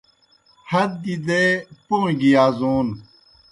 [0.69, 1.43] ہت گیْ دے
[1.87, 2.87] پوں گیْ یازون